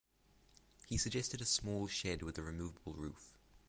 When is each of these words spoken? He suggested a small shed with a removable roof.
He 0.87 0.97
suggested 0.97 1.41
a 1.41 1.45
small 1.45 1.85
shed 1.85 2.23
with 2.23 2.39
a 2.39 2.41
removable 2.41 2.93
roof. 2.95 3.37